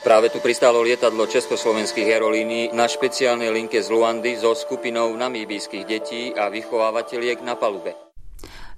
[0.00, 6.32] Práve tu pristálo lietadlo československých aerolínií na špeciálnej linke z Luandy so skupinou namíbijských детей
[6.32, 7.92] a vychovávateľiek на палубе.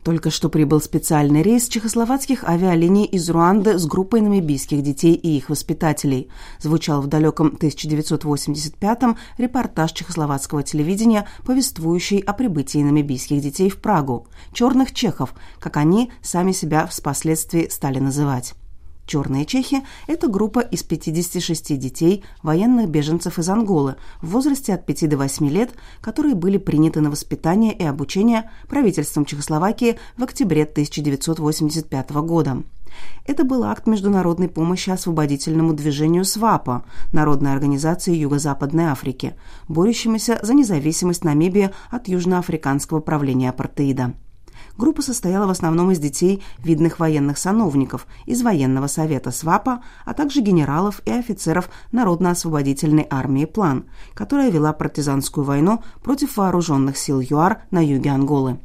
[0.03, 5.48] Только что прибыл специальный рейс чехословацких авиалиний из Руанды с группой намибийских детей и их
[5.48, 6.29] воспитателей.
[6.58, 14.27] Звучал в далеком 1985-м репортаж чехословацкого телевидения, повествующий о прибытии намибийских детей в Прагу.
[14.52, 18.54] «Черных чехов», как они сами себя впоследствии стали называть.
[19.07, 25.09] Черные чехи– это группа из 56 детей, военных беженцев из Анголы, в возрасте от 5
[25.09, 32.11] до 8 лет, которые были приняты на воспитание и обучение правительством Чехословакии в октябре 1985
[32.11, 32.62] года.
[33.27, 39.34] Это был акт международной помощи освободительному движению СВАПа, Народной организации Юго-Западной Африки,
[39.69, 44.14] борющемуся за независимость Намибии от южноафриканского правления апартеида.
[44.77, 50.41] Группа состояла в основном из детей видных военных сановников, из военного совета СВАПа, а также
[50.41, 57.84] генералов и офицеров Народно-освободительной армии «План», которая вела партизанскую войну против вооруженных сил ЮАР на
[57.84, 58.59] юге Анголы.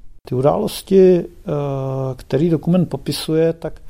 [3.60, 3.82] Tak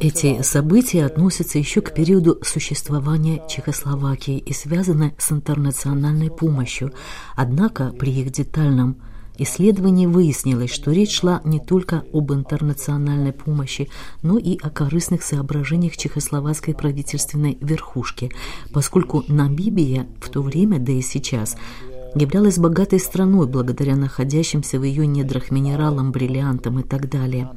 [0.00, 6.92] эти события относятся еще к периоду существования Чехословакии и связаны с интернациональной помощью.
[7.36, 8.96] Однако при их детальном
[9.38, 13.88] исследовании выяснилось, что речь шла не только об интернациональной помощи,
[14.22, 18.30] но и о корыстных соображениях чехословацкой правительственной верхушки,
[18.72, 21.56] поскольку Намибия в то время, да и сейчас,
[22.14, 27.50] являлась богатой страной благодаря находящимся в ее недрах минералам, бриллиантам и так далее.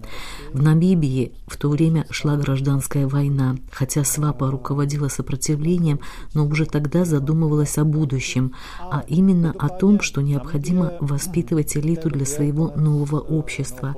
[0.53, 5.99] В Намибии в то время шла гражданская война, хотя Свапа руководила сопротивлением,
[6.33, 12.25] но уже тогда задумывалась о будущем, а именно о том, что необходимо воспитывать элиту для
[12.25, 13.95] своего нового общества.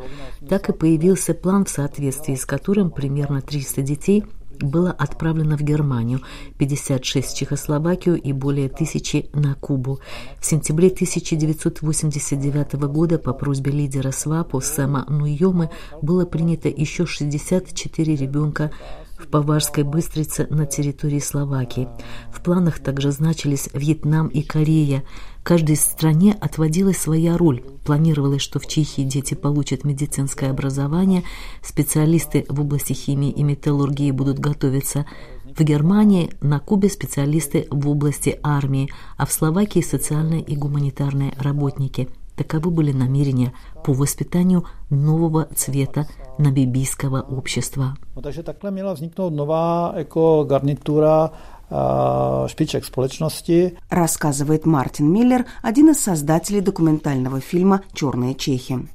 [0.50, 4.24] Так и появился план, в соответствии с которым примерно 300 детей–
[4.60, 6.22] было отправлено в Германию,
[6.58, 10.00] 56 в Чехословакию и более тысячи на Кубу.
[10.40, 15.70] В сентябре 1989 года по просьбе лидера СВАПО Сэма Нуйомы
[16.02, 18.72] было принято еще 64 ребенка
[19.18, 21.88] в Поварской Быстрице на территории Словакии.
[22.32, 25.04] В планах также значились Вьетнам и Корея.
[25.48, 27.64] Каждой стране отводилась своя роль.
[27.86, 31.24] Планировалось, что в Чехии дети получат медицинское образование,
[31.64, 35.06] специалисты в области химии и металлургии будут готовиться
[35.46, 42.10] в Германии, на Кубе специалисты в области армии, а в Словакии социальные и гуманитарные работники.
[42.36, 43.54] Таковы были намерения
[43.86, 46.08] по воспитанию нового цвета
[46.38, 47.96] намибийского общества.
[48.16, 51.32] No, takže takhle měla vzniknout nová jako garnitura
[51.70, 53.78] шпичек спolečnosti.
[53.90, 58.88] Рассказывает Мартин Миллер, один из создателей документального фильма «Черные чехи».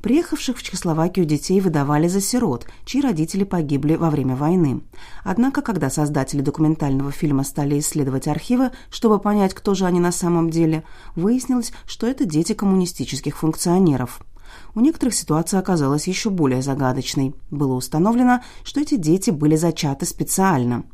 [0.00, 4.82] Приехавших в Чехословакию детей выдавали за сирот, чьи родители погибли во время войны.
[5.22, 10.50] Однако, когда создатели документального фильма стали исследовать архивы, чтобы понять, кто же они на самом
[10.50, 10.84] деле,
[11.16, 14.20] выяснилось, что это дети коммунистических функционеров.
[14.74, 17.34] У некоторых ситуация оказалась еще более загадочной.
[17.50, 20.84] Было установлено, что эти дети были зачаты специально.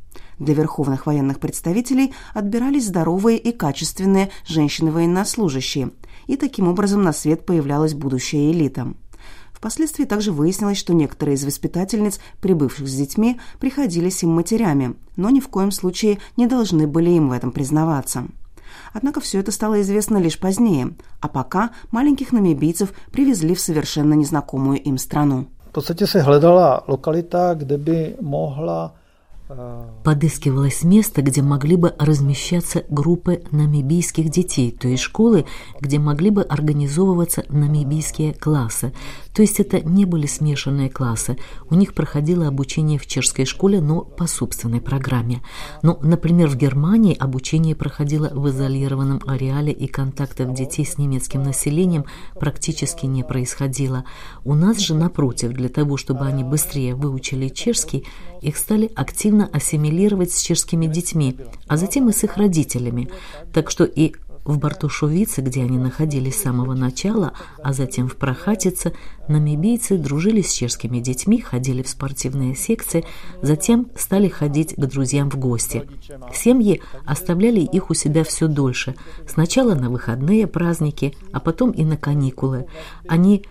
[0.40, 5.90] Для верховных военных представителей отбирались здоровые и качественные женщины-военнослужащие,
[6.26, 8.94] и таким образом на свет появлялась будущая элита.
[9.52, 15.40] Впоследствии также выяснилось, что некоторые из воспитательниц, прибывших с детьми, приходились им матерями, но ни
[15.40, 18.24] в коем случае не должны были им в этом признаваться.
[18.94, 24.80] Однако все это стало известно лишь позднее, а пока маленьких намибийцев привезли в совершенно незнакомую
[24.82, 25.48] им страну.
[25.68, 28.94] В подstatě se hledala lokalita, kde by mohla
[30.04, 35.46] Подыскивалось место, где могли бы размещаться группы намибийских детей, то есть школы,
[35.80, 38.92] где могли бы организовываться намибийские классы.
[39.34, 41.36] То есть это не были смешанные классы.
[41.68, 45.42] У них проходило обучение в чешской школе, но по собственной программе.
[45.82, 52.04] Но, например, в Германии обучение проходило в изолированном ареале и контактов детей с немецким населением
[52.38, 54.04] практически не происходило.
[54.44, 58.04] У нас же, напротив, для того, чтобы они быстрее выучили чешский,
[58.40, 61.36] их стали активно ассимилировать с чешскими детьми,
[61.68, 63.08] а затем и с их родителями.
[63.52, 64.14] Так что и
[64.44, 67.32] в Бартушовице, где они находились с самого начала,
[67.62, 68.92] а затем в Прохатице,
[69.28, 73.04] намибийцы дружили с чешскими детьми, ходили в спортивные секции,
[73.42, 75.88] затем стали ходить к друзьям в гости.
[76.34, 78.94] Семьи оставляли их у себя все дольше,
[79.26, 82.66] сначала на выходные праздники, а потом и на каникулы.
[83.08, 83.44] Они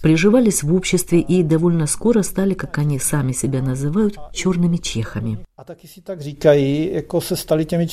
[0.00, 5.38] приживались в обществе и довольно скоро стали, как они сами себя называют, черными чехами.
[5.56, 7.86] А таки си так říkají, jako se stali těmi.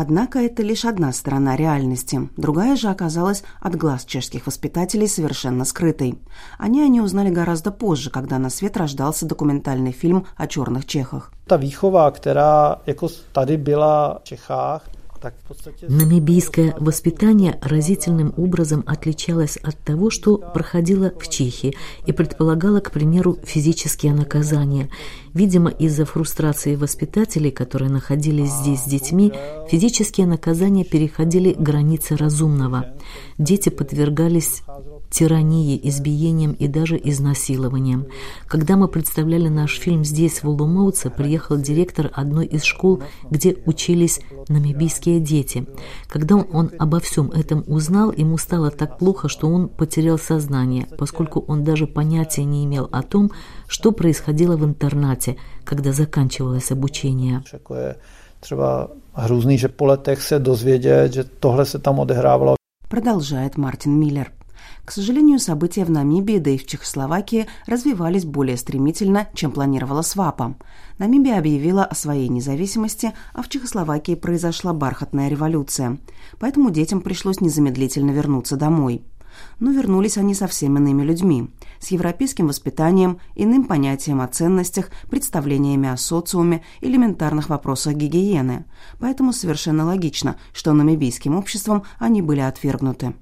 [0.00, 2.28] Однако это лишь одна сторона реальности.
[2.36, 6.14] Другая же оказалась от глаз чешских воспитателей совершенно скрытой.
[6.56, 11.32] Они они узнали гораздо позже, когда на свет рождался документальный фильм о черных чехах.
[11.46, 14.88] Та výchova, která jako tady byla Čechách,
[15.88, 21.74] Намибийское воспитание разительным образом отличалось от того, что проходило в Чехии
[22.06, 24.88] и предполагало, к примеру, физические наказания.
[25.34, 29.32] Видимо, из-за фрустрации воспитателей, которые находились здесь с детьми,
[29.70, 32.86] физические наказания переходили границы разумного.
[33.38, 34.62] Дети подвергались
[35.10, 38.06] тирании, избиением и даже изнасилованием.
[38.46, 44.20] Когда мы представляли наш фильм здесь, в Улумоуце, приехал директор одной из школ, где учились
[44.48, 45.66] намибийские дети.
[46.08, 51.40] Когда он обо всем этом узнал, ему стало так плохо, что он потерял сознание, поскольку
[51.40, 53.30] он даже понятия не имел о том,
[53.66, 57.42] что происходило в интернате, когда заканчивалось обучение.
[58.40, 62.54] Třeba hrůzný, že po letech se dozvědět, že tohle se tam odehrávalo.
[62.88, 64.37] Продолжает Мартин Миллер.
[64.84, 70.56] К сожалению, события в Намибии, да и в Чехословакии развивались более стремительно, чем планировала СВАПа.
[70.98, 75.98] Намибия объявила о своей независимости, а в Чехословакии произошла бархатная революция.
[76.38, 79.02] Поэтому детям пришлось незамедлительно вернуться домой
[79.60, 85.96] но вернулись они совсем иными людьми, с европейским воспитанием, иным понятием о ценностях, представлениями о
[85.96, 88.64] социуме, элементарных вопросах гигиены.
[89.00, 93.14] Поэтому совершенно логично, что намибийским обществом они были отвергнуты.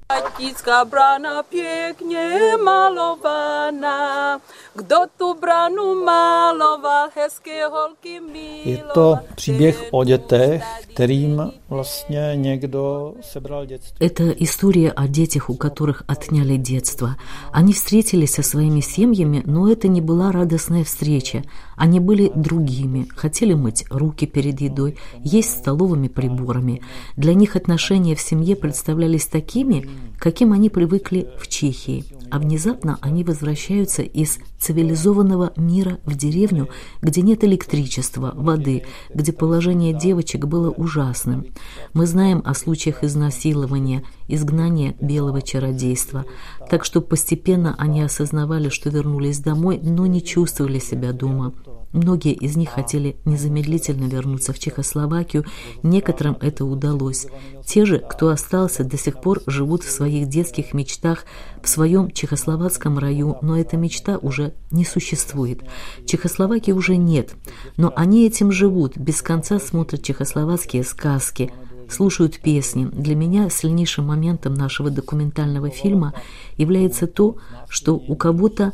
[8.67, 10.65] Это příběh o dětech,
[10.95, 14.07] kterým vlastně někdo sebral dětství.
[14.07, 17.17] Это история о детях, у которых отняли детство.
[17.53, 21.45] Они встретились со своими семьями, но это не была радостная встреча.
[21.77, 26.81] Они были другими, хотели мыть руки перед едой, есть столовыми приборами.
[27.17, 29.89] Для них отношения в семье представлялись такими,
[30.19, 36.69] каким они привыкли в Чехии а внезапно они возвращаются из цивилизованного мира в деревню,
[37.03, 38.85] где нет электричества, воды,
[39.15, 41.47] где положение девочек было ужасным.
[41.93, 46.25] Мы знаем о случаях изнасилования, изгнания белого чародейства,
[46.69, 48.03] так что постепенно они
[48.37, 51.53] осознавали, что вернулись домой, но не чувствовали себя дома.
[51.93, 55.45] Многие из них хотели незамедлительно вернуться в Чехословакию,
[55.83, 57.27] некоторым это удалось.
[57.65, 61.25] Те же, кто остался, до сих пор живут в своих детских мечтах
[61.63, 65.61] в своем чехословацком раю, но эта мечта уже не существует.
[66.07, 67.35] Чехословакии уже нет,
[67.79, 71.51] но они этим живут, без конца смотрят чехословацкие сказки,
[71.89, 72.87] слушают песни.
[72.87, 76.15] Для меня сильнейшим моментом нашего документального фильма
[76.57, 77.37] является то,
[77.69, 78.73] что у кого-то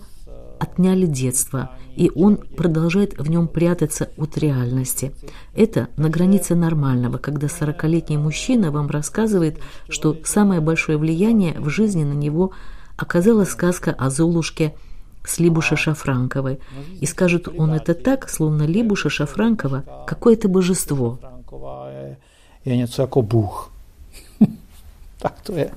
[0.59, 5.13] отняли детство, и он продолжает в нем прятаться от реальности.
[5.55, 9.59] Это на границе нормального, когда 40-летний мужчина вам рассказывает,
[9.89, 12.53] что самое большое влияние в жизни на него
[12.97, 14.75] оказала сказка о Золушке
[15.25, 16.61] с Либуша Шафранковой.
[17.01, 21.19] И скажет он это так, словно Либуша Шафранкова– какое-то божество.
[22.65, 23.73] Je něco jako Bůh.
[25.19, 25.71] tak to je.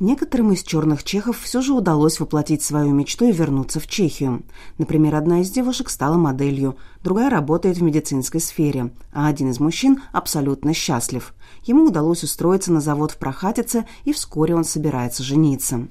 [0.00, 4.42] Некоторым из черных чехов все же удалось воплотить свою мечту и вернуться в Чехию.
[4.78, 10.00] Например, одна из девушек стала моделью, другая работает в медицинской сфере, а один из мужчин
[10.12, 11.34] абсолютно счастлив.
[11.64, 15.88] Ему удалось устроиться на завод в Прохатице, и вскоре он собирается жениться.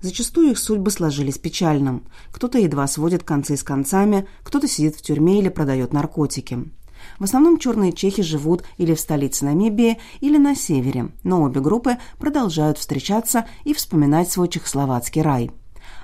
[0.00, 2.02] Зачастую их судьбы сложились печально.
[2.30, 6.70] Кто-то едва сводит концы с концами, кто-то сидит в тюрьме или продает наркотики.
[7.18, 11.96] В основном черные чехи живут или в столице Намибии, или на севере, но обе группы
[12.18, 15.50] продолжают встречаться и вспоминать свой чехословацкий рай.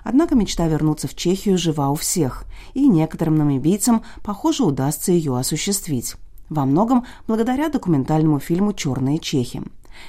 [0.04, 6.14] Однако мечта вернуться в Чехию жива у всех, и некоторым намибийцам, похоже, удастся ее осуществить.
[6.48, 9.62] Во многом благодаря документальному фильму «Черные чехи».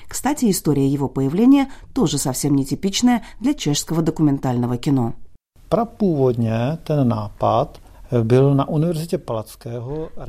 [0.07, 5.13] Кстати, история его появления тоже совсем нетипичная для чешского документального кино.
[5.69, 7.79] Прапůvodně ten nápad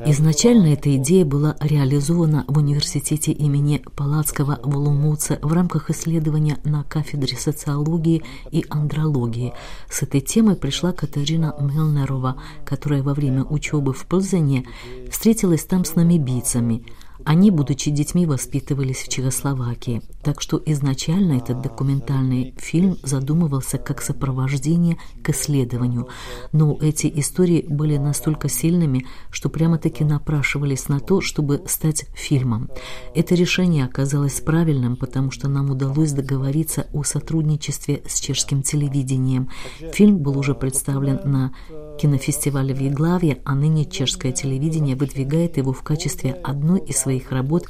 [0.05, 6.83] Изначально эта идея была реализована в университете имени Палацкого в Лумуце в рамках исследования на
[6.83, 9.53] кафедре социологии и андрологии.
[9.89, 14.65] С этой темой пришла Катерина Мелнерова, которая во время учебы в Плзене
[15.09, 16.83] встретилась там с намибийцами–
[17.25, 24.97] они, будучи детьми, воспитывались в Чехословакии, так что изначально этот документальный фильм задумывался как сопровождение
[25.21, 26.07] к исследованию.
[26.51, 32.69] Но эти истории были настолько сильными, что прямо-таки напрашивались на то, чтобы стать фильмом.
[33.15, 39.49] Это решение оказалось правильным, потому что нам удалось договориться о сотрудничестве с чешским телевидением.
[39.93, 41.51] Фильм был уже представлен на
[41.99, 47.65] кинофестивале в Еглаве, а ныне чешское телевидение выдвигает его в качестве одной из своих работ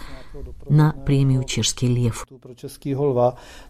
[0.69, 2.25] на премию «Чешский лев».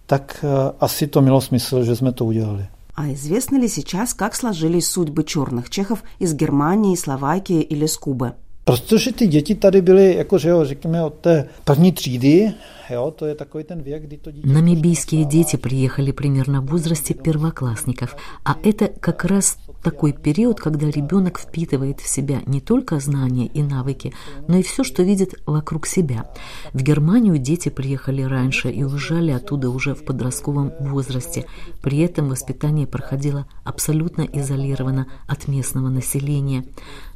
[0.07, 0.45] Так
[0.79, 2.67] asi to mělo smysl, že jsme to udělali.
[2.95, 8.33] А известно ли сейчас, как сложились судьбы черных чехов из Германии, Словакии или с Кубы?
[8.69, 12.53] Protože ty děti tady byly, jako, že jo, řekněme, od té první třídy,
[12.89, 14.47] jo, to je takový ten věk, kdy to dítě...
[14.47, 21.39] Намибийские дети приехали примерно в возрасте первоклассников, а это как раз такой период, когда ребенок
[21.39, 24.13] впитывает в себя не только знания и навыки,
[24.47, 26.29] но и все, что видит вокруг себя.
[26.73, 31.45] В Германию дети приехали раньше и уезжали оттуда уже в подростковом возрасте.
[31.81, 36.65] При этом воспитание проходило абсолютно изолированно от местного населения.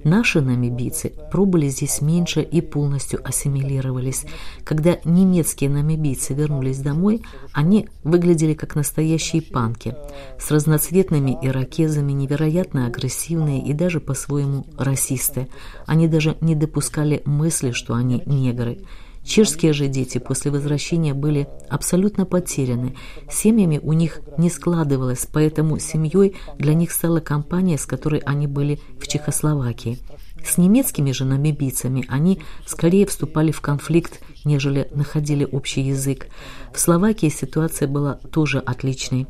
[0.04, 4.24] Наши намибийцы пробыли здесь меньше и полностью ассимилировались.
[4.64, 7.22] Когда немецкие намибийцы вернулись домой,
[7.52, 9.94] они выглядели как настоящие панки
[10.40, 15.50] с разноцветными ирокезами, невероятно агрессивные и даже по-своему расисты.
[15.86, 18.78] Они даже не допускали мысли, что они негры.
[19.26, 22.96] Чешские же дети после возвращения были абсолютно потеряны.
[23.30, 28.80] Семьями у них не складывалось, поэтому семьей для них стала компания, с которой они были
[28.98, 30.00] в Чехословакии.
[30.44, 36.28] С немецкими же намибийцами они скорее вступали в конфликт, нежели находили общий язык.
[36.74, 39.28] В Словакии ситуация была тоже отличной.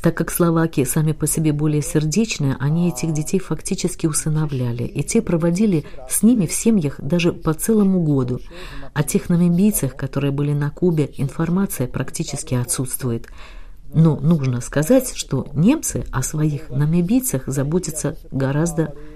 [0.00, 5.22] Так как словаки сами по себе более сердечные, они этих детей фактически усыновляли, и те
[5.22, 8.38] проводили с ними в семьях даже по целому году.
[8.92, 13.28] О тех намибийцах, которые были на Кубе, информация практически отсутствует.
[13.94, 19.13] Но нужно сказать, что немцы о своих намибийцах заботятся гораздо больше,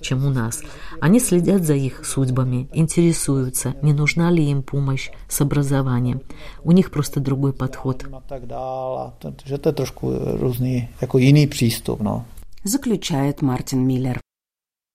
[0.00, 0.62] чем у нас.
[1.00, 6.22] Они следят за их судьбами, интересуются, не нужна ли им помощь с образованием.
[6.62, 8.04] У них просто другой подход.
[12.00, 12.22] No.
[12.64, 14.23] Заключает Мартин Миллер.